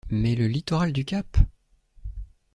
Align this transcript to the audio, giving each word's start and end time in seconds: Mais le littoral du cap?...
Mais 0.09 0.33
le 0.33 0.47
littoral 0.47 0.93
du 0.93 1.05
cap?... 1.05 1.37